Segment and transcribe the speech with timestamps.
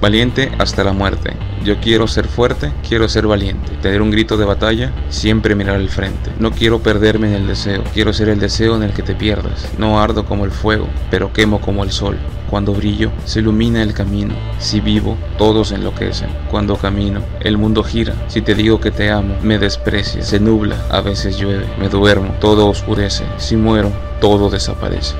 [0.00, 1.32] Valiente hasta la muerte.
[1.64, 3.72] Yo quiero ser fuerte, quiero ser valiente.
[3.82, 6.30] Tener un grito de batalla, siempre mirar al frente.
[6.38, 9.68] No quiero perderme en el deseo, quiero ser el deseo en el que te pierdas.
[9.76, 12.16] No ardo como el fuego, pero quemo como el sol.
[12.48, 14.34] Cuando brillo, se ilumina el camino.
[14.60, 16.30] Si vivo, todos enloquecen.
[16.48, 18.14] Cuando camino, el mundo gira.
[18.28, 20.28] Si te digo que te amo, me desprecias.
[20.28, 21.66] Se nubla, a veces llueve.
[21.78, 23.24] Me duermo, todo oscurece.
[23.36, 25.16] Si muero, todo desaparece.